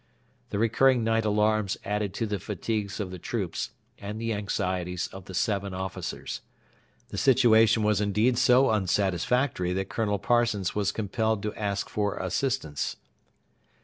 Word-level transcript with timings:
The 0.49 0.57
recurring 0.57 1.03
night 1.03 1.25
alarms 1.25 1.77
added 1.85 2.11
to 2.15 2.25
the 2.25 2.39
fatigues 2.39 2.99
of 2.99 3.11
the 3.11 3.19
troops 3.19 3.69
and 3.99 4.19
the 4.19 4.33
anxieties 4.33 5.05
of 5.13 5.25
the 5.25 5.35
seven 5.35 5.75
officers. 5.75 6.41
The 7.09 7.19
situation 7.19 7.83
was 7.83 8.01
indeed 8.01 8.39
so 8.39 8.71
unsatisfactory 8.71 9.73
that 9.73 9.89
Colonel 9.89 10.17
Parsons 10.17 10.73
was 10.73 10.91
compelled 10.91 11.43
to 11.43 11.53
ask 11.53 11.87
for 11.87 12.15
assistance. 12.17 12.97